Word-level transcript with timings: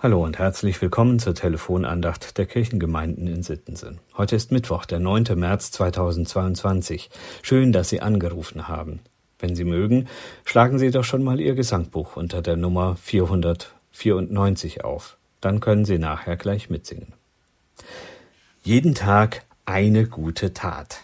Hallo 0.00 0.22
und 0.22 0.38
herzlich 0.38 0.80
willkommen 0.80 1.18
zur 1.18 1.34
Telefonandacht 1.34 2.38
der 2.38 2.46
Kirchengemeinden 2.46 3.26
in 3.26 3.42
Sittensen. 3.42 3.98
Heute 4.16 4.36
ist 4.36 4.52
Mittwoch, 4.52 4.84
der 4.84 5.00
9. 5.00 5.24
März 5.34 5.72
2022. 5.72 7.10
Schön, 7.42 7.72
dass 7.72 7.88
Sie 7.88 8.00
angerufen 8.00 8.68
haben. 8.68 9.00
Wenn 9.40 9.56
Sie 9.56 9.64
mögen, 9.64 10.06
schlagen 10.44 10.78
Sie 10.78 10.92
doch 10.92 11.02
schon 11.02 11.24
mal 11.24 11.40
Ihr 11.40 11.56
Gesangbuch 11.56 12.14
unter 12.14 12.42
der 12.42 12.56
Nummer 12.56 12.94
494 12.94 14.84
auf. 14.84 15.16
Dann 15.40 15.58
können 15.58 15.84
Sie 15.84 15.98
nachher 15.98 16.36
gleich 16.36 16.70
mitsingen. 16.70 17.12
Jeden 18.62 18.94
Tag 18.94 19.42
eine 19.64 20.06
gute 20.06 20.54
Tat. 20.54 21.00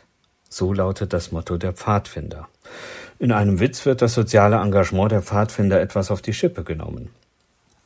So 0.48 0.72
lautet 0.72 1.12
das 1.12 1.32
Motto 1.32 1.56
der 1.56 1.72
Pfadfinder. 1.72 2.46
In 3.18 3.32
einem 3.32 3.58
Witz 3.58 3.86
wird 3.86 4.02
das 4.02 4.14
soziale 4.14 4.58
Engagement 4.58 5.10
der 5.10 5.22
Pfadfinder 5.22 5.80
etwas 5.80 6.12
auf 6.12 6.22
die 6.22 6.32
Schippe 6.32 6.62
genommen. 6.62 7.10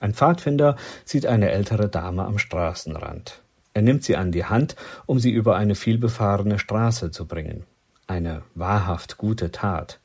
Ein 0.01 0.15
Pfadfinder 0.15 0.77
sieht 1.05 1.27
eine 1.27 1.51
ältere 1.51 1.89
Dame 1.89 2.25
am 2.25 2.39
Straßenrand. 2.39 3.41
Er 3.75 3.83
nimmt 3.83 4.05
sie 4.05 4.17
an 4.17 4.33
die 4.33 4.45
Hand, 4.45 4.77
um 5.07 5.19
sie 5.19 5.31
über 5.31 5.57
eine 5.57 5.75
vielbefahrene 5.75 6.59
Straße 6.59 7.11
zu 7.11 7.27
bringen. 7.27 7.65
Eine 8.07 8.43
wahrhaft 8.55 9.19
gute 9.19 9.53
Tat. 9.53 10.01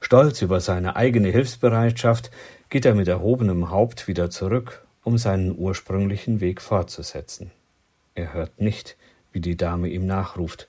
Stolz 0.00 0.42
über 0.42 0.60
seine 0.60 0.96
eigene 0.96 1.28
Hilfsbereitschaft 1.28 2.30
geht 2.68 2.84
er 2.84 2.94
mit 2.94 3.08
erhobenem 3.08 3.70
Haupt 3.70 4.08
wieder 4.08 4.30
zurück, 4.30 4.84
um 5.02 5.18
seinen 5.18 5.56
ursprünglichen 5.56 6.40
Weg 6.40 6.60
fortzusetzen. 6.60 7.50
Er 8.14 8.32
hört 8.32 8.60
nicht, 8.60 8.96
wie 9.32 9.40
die 9.40 9.56
Dame 9.56 9.88
ihm 9.88 10.06
nachruft. 10.06 10.68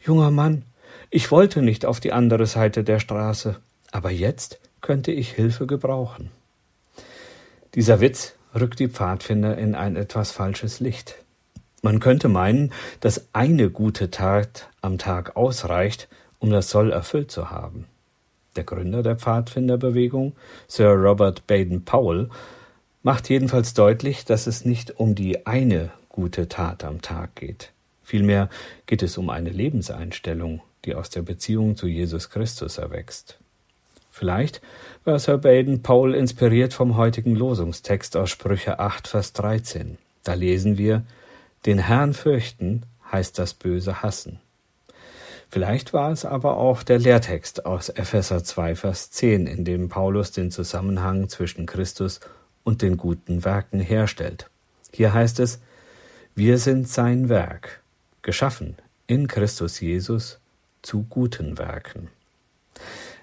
Junger 0.00 0.30
Mann, 0.30 0.64
ich 1.10 1.30
wollte 1.30 1.62
nicht 1.62 1.84
auf 1.84 2.00
die 2.00 2.12
andere 2.12 2.46
Seite 2.46 2.84
der 2.84 3.00
Straße, 3.00 3.56
aber 3.90 4.10
jetzt 4.10 4.60
könnte 4.80 5.12
ich 5.12 5.32
Hilfe 5.32 5.66
gebrauchen. 5.66 6.30
Dieser 7.74 8.00
Witz 8.00 8.36
rückt 8.54 8.78
die 8.78 8.88
Pfadfinder 8.88 9.58
in 9.58 9.74
ein 9.74 9.96
etwas 9.96 10.30
falsches 10.30 10.78
Licht. 10.78 11.16
Man 11.82 11.98
könnte 11.98 12.28
meinen, 12.28 12.72
dass 13.00 13.28
eine 13.32 13.68
gute 13.68 14.10
Tat 14.10 14.70
am 14.80 14.96
Tag 14.96 15.36
ausreicht, 15.36 16.08
um 16.38 16.50
das 16.50 16.70
Soll 16.70 16.92
erfüllt 16.92 17.32
zu 17.32 17.50
haben. 17.50 17.86
Der 18.54 18.62
Gründer 18.62 19.02
der 19.02 19.16
Pfadfinderbewegung, 19.16 20.34
Sir 20.68 20.90
Robert 20.90 21.48
Baden-Powell, 21.48 22.30
macht 23.02 23.28
jedenfalls 23.28 23.74
deutlich, 23.74 24.24
dass 24.24 24.46
es 24.46 24.64
nicht 24.64 25.00
um 25.00 25.16
die 25.16 25.44
eine 25.44 25.90
gute 26.08 26.48
Tat 26.48 26.84
am 26.84 27.02
Tag 27.02 27.34
geht. 27.34 27.72
Vielmehr 28.04 28.48
geht 28.86 29.02
es 29.02 29.18
um 29.18 29.30
eine 29.30 29.50
Lebenseinstellung, 29.50 30.62
die 30.84 30.94
aus 30.94 31.10
der 31.10 31.22
Beziehung 31.22 31.76
zu 31.76 31.88
Jesus 31.88 32.30
Christus 32.30 32.78
erwächst. 32.78 33.40
Vielleicht 34.16 34.60
war 35.02 35.18
Sir 35.18 35.38
Baden 35.38 35.82
Paul 35.82 36.14
inspiriert 36.14 36.72
vom 36.72 36.96
heutigen 36.96 37.34
Losungstext 37.34 38.16
aus 38.16 38.30
Sprüche 38.30 38.78
8, 38.78 39.08
Vers 39.08 39.32
13. 39.32 39.98
Da 40.22 40.34
lesen 40.34 40.78
wir, 40.78 41.02
den 41.66 41.80
Herrn 41.80 42.14
fürchten 42.14 42.84
heißt 43.10 43.40
das 43.40 43.54
Böse 43.54 44.02
hassen. 44.02 44.38
Vielleicht 45.50 45.92
war 45.92 46.12
es 46.12 46.24
aber 46.24 46.58
auch 46.58 46.84
der 46.84 47.00
Lehrtext 47.00 47.66
aus 47.66 47.88
Epheser 47.88 48.44
2, 48.44 48.76
Vers 48.76 49.10
10, 49.10 49.48
in 49.48 49.64
dem 49.64 49.88
Paulus 49.88 50.30
den 50.30 50.52
Zusammenhang 50.52 51.28
zwischen 51.28 51.66
Christus 51.66 52.20
und 52.62 52.82
den 52.82 52.96
guten 52.96 53.44
Werken 53.44 53.80
herstellt. 53.80 54.48
Hier 54.92 55.12
heißt 55.12 55.40
es, 55.40 55.60
wir 56.36 56.58
sind 56.58 56.88
sein 56.88 57.28
Werk, 57.28 57.82
geschaffen 58.22 58.76
in 59.08 59.26
Christus 59.26 59.80
Jesus 59.80 60.38
zu 60.82 61.02
guten 61.02 61.58
Werken. 61.58 62.10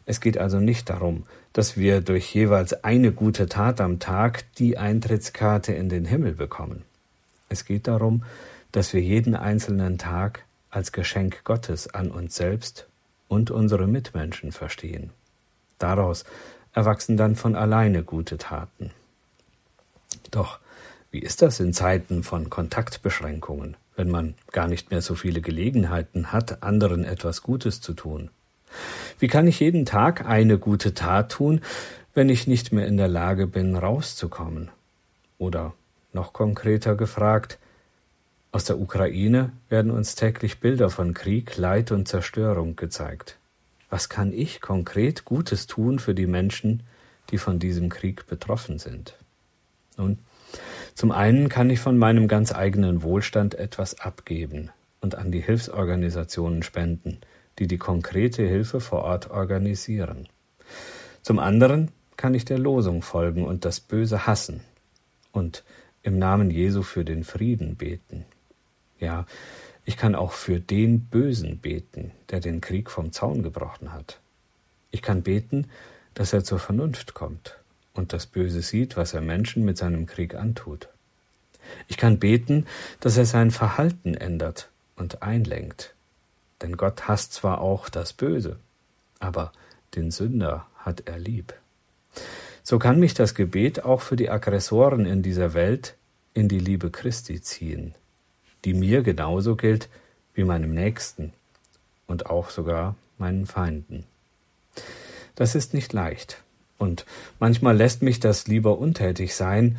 Es 0.05 0.19
geht 0.19 0.37
also 0.37 0.59
nicht 0.59 0.89
darum, 0.89 1.25
dass 1.53 1.77
wir 1.77 2.01
durch 2.01 2.33
jeweils 2.33 2.83
eine 2.83 3.11
gute 3.11 3.47
Tat 3.47 3.81
am 3.81 3.99
Tag 3.99 4.45
die 4.55 4.77
Eintrittskarte 4.77 5.73
in 5.73 5.89
den 5.89 6.05
Himmel 6.05 6.33
bekommen. 6.33 6.83
Es 7.49 7.65
geht 7.65 7.87
darum, 7.87 8.23
dass 8.71 8.93
wir 8.93 9.01
jeden 9.01 9.35
einzelnen 9.35 9.97
Tag 9.97 10.43
als 10.69 10.91
Geschenk 10.91 11.43
Gottes 11.43 11.93
an 11.93 12.09
uns 12.09 12.35
selbst 12.35 12.87
und 13.27 13.51
unsere 13.51 13.87
Mitmenschen 13.87 14.51
verstehen. 14.51 15.11
Daraus 15.77 16.23
erwachsen 16.73 17.17
dann 17.17 17.35
von 17.35 17.55
alleine 17.55 18.03
gute 18.03 18.37
Taten. 18.37 18.91
Doch 20.31 20.59
wie 21.11 21.19
ist 21.19 21.41
das 21.41 21.59
in 21.59 21.73
Zeiten 21.73 22.23
von 22.23 22.49
Kontaktbeschränkungen, 22.49 23.75
wenn 23.97 24.09
man 24.09 24.35
gar 24.53 24.67
nicht 24.67 24.91
mehr 24.91 25.01
so 25.01 25.15
viele 25.15 25.41
Gelegenheiten 25.41 26.31
hat, 26.31 26.63
anderen 26.63 27.03
etwas 27.03 27.43
Gutes 27.43 27.81
zu 27.81 27.93
tun? 27.93 28.29
Wie 29.19 29.27
kann 29.27 29.47
ich 29.47 29.59
jeden 29.59 29.85
Tag 29.85 30.25
eine 30.25 30.57
gute 30.57 30.93
Tat 30.93 31.31
tun, 31.31 31.61
wenn 32.13 32.29
ich 32.29 32.47
nicht 32.47 32.71
mehr 32.71 32.87
in 32.87 32.97
der 32.97 33.07
Lage 33.07 33.47
bin, 33.47 33.75
rauszukommen? 33.75 34.69
Oder 35.37 35.73
noch 36.13 36.33
konkreter 36.33 36.95
gefragt, 36.95 37.57
aus 38.51 38.65
der 38.65 38.79
Ukraine 38.79 39.53
werden 39.69 39.91
uns 39.91 40.15
täglich 40.15 40.59
Bilder 40.59 40.89
von 40.89 41.13
Krieg, 41.13 41.55
Leid 41.55 41.91
und 41.91 42.07
Zerstörung 42.07 42.75
gezeigt. 42.75 43.37
Was 43.89 44.09
kann 44.09 44.33
ich 44.33 44.59
konkret 44.59 45.23
Gutes 45.23 45.67
tun 45.67 45.99
für 45.99 46.13
die 46.13 46.27
Menschen, 46.27 46.83
die 47.29 47.37
von 47.37 47.59
diesem 47.59 47.89
Krieg 47.89 48.27
betroffen 48.27 48.77
sind? 48.77 49.15
Nun, 49.97 50.19
zum 50.95 51.11
einen 51.11 51.47
kann 51.47 51.69
ich 51.69 51.79
von 51.79 51.97
meinem 51.97 52.27
ganz 52.27 52.53
eigenen 52.53 53.03
Wohlstand 53.03 53.55
etwas 53.55 53.99
abgeben 54.01 54.69
und 54.99 55.15
an 55.15 55.31
die 55.31 55.41
Hilfsorganisationen 55.41 56.63
spenden, 56.63 57.19
die 57.59 57.67
die 57.67 57.77
konkrete 57.77 58.43
Hilfe 58.43 58.79
vor 58.79 59.03
Ort 59.03 59.29
organisieren. 59.29 60.27
Zum 61.21 61.39
anderen 61.39 61.91
kann 62.17 62.33
ich 62.33 62.45
der 62.45 62.59
Losung 62.59 63.01
folgen 63.01 63.45
und 63.45 63.65
das 63.65 63.79
Böse 63.79 64.25
hassen 64.25 64.61
und 65.31 65.63
im 66.03 66.17
Namen 66.17 66.51
Jesu 66.51 66.83
für 66.83 67.05
den 67.05 67.23
Frieden 67.23 67.75
beten. 67.75 68.25
Ja, 68.99 69.25
ich 69.85 69.97
kann 69.97 70.15
auch 70.15 70.31
für 70.31 70.59
den 70.59 71.05
Bösen 71.05 71.57
beten, 71.57 72.11
der 72.29 72.39
den 72.39 72.61
Krieg 72.61 72.89
vom 72.89 73.11
Zaun 73.11 73.43
gebrochen 73.43 73.93
hat. 73.93 74.19
Ich 74.91 75.01
kann 75.01 75.23
beten, 75.23 75.67
dass 76.13 76.33
er 76.33 76.43
zur 76.43 76.59
Vernunft 76.59 77.13
kommt 77.13 77.57
und 77.93 78.13
das 78.13 78.25
Böse 78.25 78.61
sieht, 78.61 78.97
was 78.97 79.13
er 79.13 79.21
Menschen 79.21 79.65
mit 79.65 79.77
seinem 79.77 80.05
Krieg 80.05 80.35
antut. 80.35 80.89
Ich 81.87 81.97
kann 81.97 82.19
beten, 82.19 82.65
dass 82.99 83.17
er 83.17 83.25
sein 83.25 83.51
Verhalten 83.51 84.13
ändert 84.13 84.69
und 84.95 85.21
einlenkt, 85.21 85.93
denn 86.61 86.77
Gott 86.77 87.07
hasst 87.07 87.33
zwar 87.33 87.61
auch 87.61 87.89
das 87.89 88.13
Böse, 88.13 88.57
aber 89.19 89.51
den 89.95 90.11
Sünder 90.11 90.67
hat 90.77 91.03
er 91.07 91.19
lieb. 91.19 91.53
So 92.63 92.79
kann 92.79 92.99
mich 92.99 93.13
das 93.13 93.35
Gebet 93.35 93.83
auch 93.83 94.01
für 94.01 94.15
die 94.15 94.29
Aggressoren 94.29 95.05
in 95.05 95.23
dieser 95.23 95.53
Welt 95.53 95.95
in 96.33 96.47
die 96.47 96.59
Liebe 96.59 96.91
Christi 96.91 97.41
ziehen, 97.41 97.95
die 98.63 98.73
mir 98.73 99.01
genauso 99.01 99.55
gilt 99.55 99.89
wie 100.33 100.43
meinem 100.43 100.73
Nächsten 100.73 101.33
und 102.07 102.27
auch 102.27 102.49
sogar 102.49 102.95
meinen 103.17 103.45
Feinden. 103.45 104.05
Das 105.35 105.55
ist 105.55 105.73
nicht 105.73 105.93
leicht, 105.93 106.41
und 106.77 107.05
manchmal 107.39 107.77
lässt 107.77 108.01
mich 108.01 108.19
das 108.19 108.47
lieber 108.47 108.79
untätig 108.79 109.35
sein, 109.35 109.77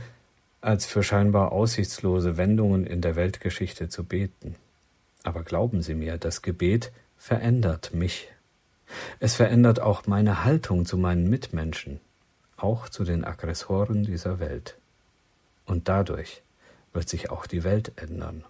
als 0.60 0.86
für 0.86 1.02
scheinbar 1.02 1.50
aussichtslose 1.50 2.36
Wendungen 2.36 2.86
in 2.86 3.00
der 3.00 3.16
Weltgeschichte 3.16 3.88
zu 3.88 4.04
beten. 4.04 4.54
Aber 5.24 5.42
glauben 5.42 5.82
Sie 5.82 5.94
mir, 5.94 6.18
das 6.18 6.42
Gebet 6.42 6.92
verändert 7.16 7.94
mich. 7.94 8.28
Es 9.20 9.34
verändert 9.34 9.80
auch 9.80 10.06
meine 10.06 10.44
Haltung 10.44 10.84
zu 10.84 10.96
meinen 10.96 11.30
Mitmenschen, 11.30 12.00
auch 12.56 12.88
zu 12.88 13.04
den 13.04 13.24
Aggressoren 13.24 14.04
dieser 14.04 14.40
Welt. 14.40 14.76
Und 15.64 15.88
dadurch 15.88 16.42
wird 16.92 17.08
sich 17.08 17.30
auch 17.30 17.46
die 17.46 17.64
Welt 17.64 17.92
ändern. 17.96 18.44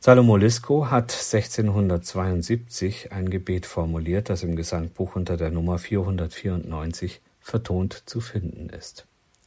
Salomo 0.00 0.36
Lisko 0.36 0.90
hat 0.90 1.12
1672 1.12 3.12
ein 3.12 3.30
Gebet 3.30 3.66
formuliert, 3.66 4.30
das 4.30 4.42
im 4.42 4.56
Gesangbuch 4.56 5.14
unter 5.14 5.36
der 5.36 5.50
Nummer 5.50 5.78
494 5.78 7.20
vertont 7.40 8.02
zu 8.06 8.20
finden 8.20 8.68
ist. 8.68 9.06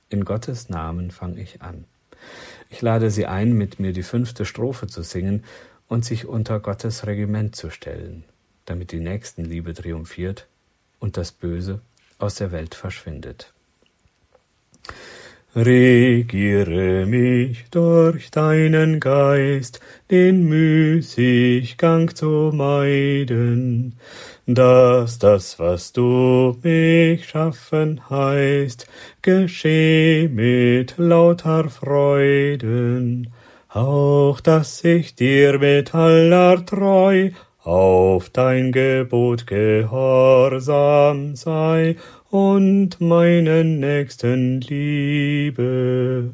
In 0.09 0.23
Gottes 0.23 0.69
Namen 0.69 1.11
fange 1.11 1.41
ich 1.41 1.61
an. 1.61 1.83
Ich 2.69 2.81
lade 2.81 3.11
Sie 3.11 3.25
ein, 3.25 3.51
mit 3.51 3.79
mir 3.79 3.91
die 3.91 4.03
fünfte 4.03 4.45
Strophe 4.45 4.87
zu 4.87 5.01
singen 5.01 5.43
und 5.87 6.05
sich 6.05 6.25
unter 6.25 6.59
Gottes 6.59 7.05
Regiment 7.05 7.55
zu 7.55 7.69
stellen, 7.69 8.23
damit 8.65 8.91
die 8.91 8.99
Nächstenliebe 8.99 9.73
triumphiert 9.73 10.47
und 10.99 11.17
das 11.17 11.31
Böse 11.31 11.81
aus 12.17 12.35
der 12.35 12.51
Welt 12.51 12.75
verschwindet. 12.75 13.53
Regiere 15.55 17.05
mich 17.05 17.69
durch 17.71 18.29
deinen 18.29 18.99
Geist, 18.99 19.79
den 20.11 20.49
Müßiggang 20.49 22.13
zu 22.13 22.51
meiden, 22.53 23.93
dass 24.45 25.17
das, 25.17 25.57
was 25.57 25.93
du 25.93 26.57
mich 26.61 27.29
schaffen 27.29 28.01
heißt, 28.09 28.85
gescheh 29.21 30.27
mit 30.27 30.95
lauter 30.97 31.69
Freuden, 31.69 33.31
auch 33.75 34.39
dass 34.39 34.83
ich 34.85 35.15
dir 35.15 35.59
mit 35.59 35.93
aller 35.93 36.65
Treu 36.65 37.31
auf 37.61 38.29
dein 38.29 38.71
Gebot 38.71 39.47
gehorsam 39.47 41.35
sei 41.35 41.97
und 42.29 43.01
meinen 43.01 43.81
Nächsten 43.81 44.61
liebe. 44.61 46.33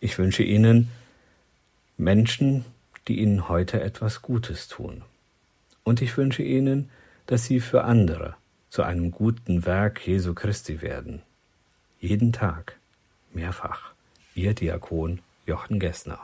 Ich 0.00 0.18
wünsche 0.18 0.42
Ihnen 0.42 0.90
Menschen, 1.96 2.64
die 3.06 3.20
Ihnen 3.20 3.48
heute 3.48 3.80
etwas 3.80 4.20
Gutes 4.20 4.66
tun. 4.66 5.02
Und 5.84 6.02
ich 6.02 6.16
wünsche 6.16 6.42
Ihnen, 6.42 6.90
dass 7.26 7.44
Sie 7.44 7.60
für 7.60 7.84
andere 7.84 8.34
zu 8.70 8.82
einem 8.82 9.12
guten 9.12 9.64
Werk 9.66 10.04
Jesu 10.04 10.34
Christi 10.34 10.82
werden. 10.82 11.22
Jeden 12.00 12.32
Tag, 12.32 12.76
mehrfach. 13.32 13.92
Ihr 14.34 14.52
Diakon 14.52 15.20
Jochen 15.46 15.78
Gessner. 15.78 16.20